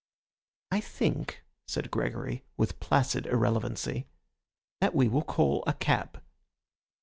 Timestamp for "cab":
5.75-6.19